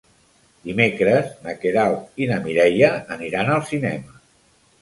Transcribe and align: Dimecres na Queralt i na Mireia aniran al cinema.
Dimecres 0.69 1.29
na 1.43 1.53
Queralt 1.65 2.19
i 2.25 2.31
na 2.31 2.39
Mireia 2.47 2.91
aniran 3.17 3.53
al 3.59 3.63
cinema. 3.75 4.19